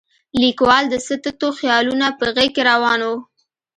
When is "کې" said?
2.55-2.61